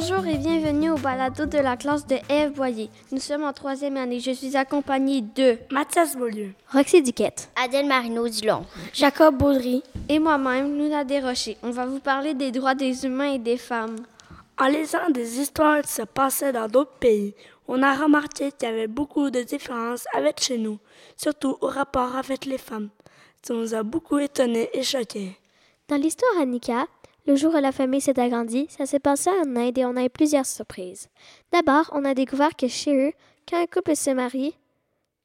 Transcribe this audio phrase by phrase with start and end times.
[0.00, 2.88] Bonjour et bienvenue au balado de la classe de Eve Boyer.
[3.10, 4.20] Nous sommes en troisième année.
[4.20, 10.78] Je suis accompagnée de Mathias Beaulieu, Roxy Duquette, Adèle Marino Dulon, Jacob Baudry et moi-même,
[10.78, 11.56] Luna Desrochers.
[11.64, 13.96] On va vous parler des droits des humains et des femmes.
[14.56, 17.34] En lisant des histoires qui se passaient dans d'autres pays,
[17.66, 20.78] on a remarqué qu'il y avait beaucoup de différences avec chez nous,
[21.16, 22.90] surtout au rapport avec les femmes.
[23.42, 25.36] Ça nous a beaucoup étonnés et choqués.
[25.88, 26.86] Dans l'histoire Annika,
[27.26, 30.04] le jour où la famille s'est agrandie, ça s'est passé en Inde et on a
[30.04, 31.08] eu plusieurs surprises.
[31.52, 33.12] D'abord, on a découvert que chez eux,
[33.48, 34.54] quand un couple se marie,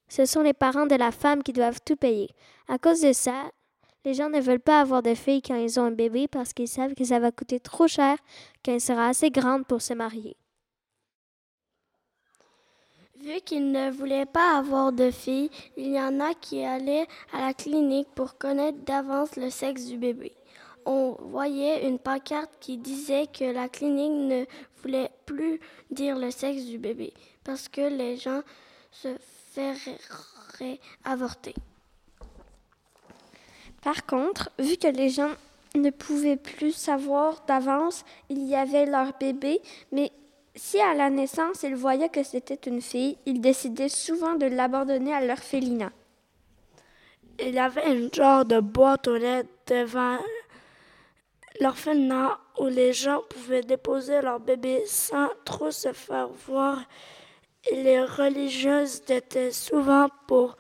[0.10, 2.30] ce sont les parents de la femme qui doivent tout payer.
[2.68, 3.52] À cause de ça,
[4.06, 6.68] les gens ne veulent pas avoir de filles quand ils ont un bébé parce qu'ils
[6.68, 8.18] savent que ça va coûter trop cher
[8.64, 10.36] quand elle sera assez grande pour se marier.
[13.16, 17.40] Vu qu'ils ne voulaient pas avoir de filles, il y en a qui allaient à
[17.40, 20.34] la clinique pour connaître d'avance le sexe du bébé.
[20.86, 24.46] On voyait une pancarte qui disait que la clinique ne
[24.82, 25.60] voulait plus
[25.92, 28.42] dire le sexe du bébé parce que les gens
[28.92, 29.16] se
[29.54, 31.56] feraient avorter.
[33.82, 35.32] Par contre, vu que les gens
[35.76, 39.62] ne pouvaient plus savoir d'avance, il y avait leur bébé,
[39.92, 40.12] mais
[40.56, 45.14] si à la naissance ils voyaient que c'était une fille, ils décidaient souvent de l'abandonner
[45.14, 45.92] à l'orphelinat.
[47.40, 50.18] Il y avait une genre de boîte aux lettres devant
[51.60, 56.80] l'orphelinat où les gens pouvaient déposer leur bébé sans trop se faire voir.
[57.70, 60.58] Et les religieuses étaient souvent pour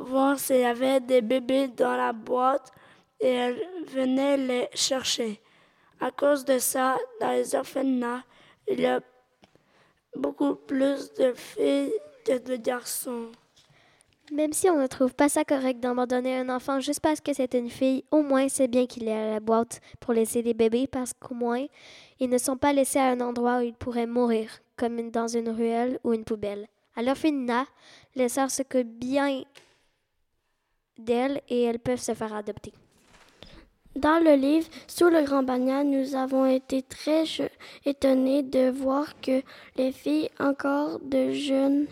[0.00, 2.72] voir s'il y avait des bébés dans la boîte
[3.20, 5.40] et elles venaient les chercher.
[6.00, 8.24] À cause de ça, dans les orphelinats,
[8.68, 9.00] il y a
[10.16, 11.92] beaucoup plus de filles
[12.24, 13.30] que de garçons.
[14.32, 17.52] Même si on ne trouve pas ça correct d'abandonner un enfant juste parce que c'est
[17.52, 20.86] une fille, au moins c'est bien qu'il ait à la boîte pour laisser des bébés
[20.86, 21.66] parce qu'au moins
[22.18, 25.50] ils ne sont pas laissés à un endroit où ils pourraient mourir, comme dans une
[25.50, 26.66] ruelle ou une poubelle.
[26.96, 27.66] À l'orphelinat,
[28.14, 29.42] les sœurs s'occupent bien
[30.98, 32.72] d'elles et elles peuvent se faire adopter.
[33.96, 37.24] Dans le livre Sous le grand banyan, nous avons été très
[37.84, 39.42] étonnés de voir que
[39.76, 41.86] les filles encore de jeunes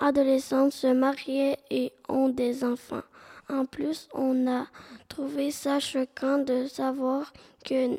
[0.00, 3.02] adolescentes se mariaient et ont des enfants.
[3.48, 4.66] En plus, on a
[5.08, 7.32] trouvé ça choquant de savoir
[7.64, 7.98] que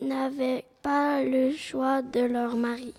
[0.00, 2.94] n'avaient pas le choix de leur mari.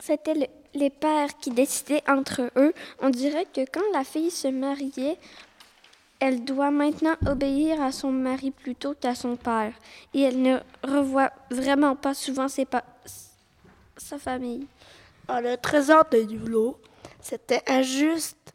[0.00, 2.72] C'était le, les pères qui décidaient entre eux.
[3.00, 5.18] On dirait que quand la fille se mariait,
[6.20, 9.72] elle doit maintenant obéir à son mari plutôt qu'à son père.
[10.14, 14.66] Et elle ne revoit vraiment pas souvent sa famille.
[15.28, 16.80] Dans le trésor de Yulo,
[17.20, 18.54] c'était injuste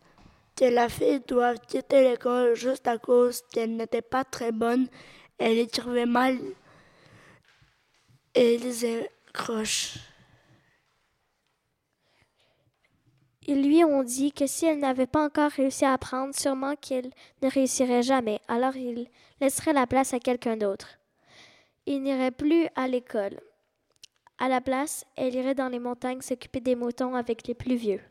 [0.55, 4.87] que la fille doive quitter l'école juste à cause qu'elle n'était pas très bonne.
[5.37, 6.37] Elle écrivait mal
[8.33, 9.97] et lisait croche.
[13.47, 17.11] Ils lui ont dit que si elle n'avait pas encore réussi à apprendre, sûrement qu'elle
[17.43, 19.07] ne réussirait jamais, alors il
[19.39, 20.97] laisserait la place à quelqu'un d'autre.
[21.85, 23.39] Il n'irait plus à l'école.
[24.38, 28.01] À la place, elle irait dans les montagnes s'occuper des moutons avec les plus vieux.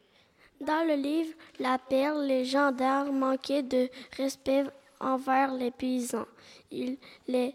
[0.61, 4.65] Dans le livre La perle, les gendarmes manquaient de respect
[5.01, 6.27] envers les paysans.
[6.71, 6.97] Ils
[7.29, 7.55] les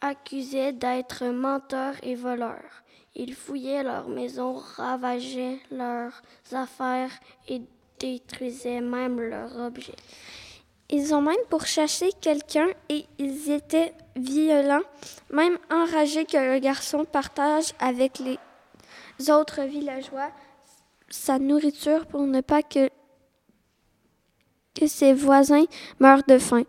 [0.00, 2.82] accusaient d'être menteurs et voleurs.
[3.14, 6.20] Ils fouillaient leurs maisons, ravageaient leurs
[6.52, 7.12] affaires
[7.48, 7.62] et
[7.98, 9.96] détruisaient même leurs objets.
[10.90, 14.84] Ils ont même pourchassé quelqu'un et ils étaient violents,
[15.30, 18.38] même enragés que le garçon partage avec les
[19.30, 20.30] autres villageois
[21.08, 22.88] sa nourriture pour ne pas que,
[24.74, 25.64] que ses voisins
[26.00, 26.64] meurent de faim.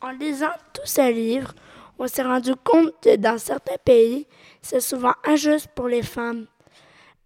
[0.00, 1.54] En lisant tous ces livres,
[1.98, 4.26] on s'est rendu compte que dans certains pays,
[4.60, 6.46] c'est souvent injuste pour les femmes.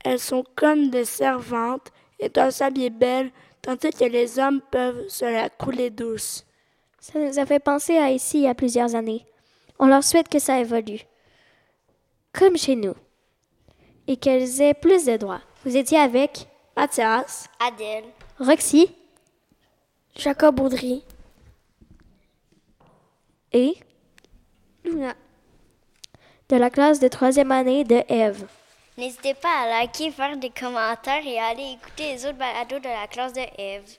[0.04, 3.32] Elles sont comme des servantes et doivent s'habiller belles,
[3.66, 6.46] tandis que les hommes peuvent se la couler douce.
[7.00, 9.26] Ça nous a fait penser à ici il y a plusieurs années.
[9.80, 11.00] On leur souhaite que ça évolue.
[12.32, 12.94] Comme chez nous.
[14.06, 15.40] Et qu'elles aient plus de droits.
[15.64, 16.46] Vous étiez avec
[16.76, 18.04] Mathias, Adèle,
[18.38, 18.94] Roxy
[20.14, 21.02] Jacob Baudry
[23.52, 23.74] et
[24.84, 25.14] Luna
[26.48, 28.46] de la classe de troisième année de Eve.
[28.98, 32.88] N'hésitez pas à liker, faire des commentaires et à aller écouter les autres balados de
[32.88, 33.98] la classe de Eve.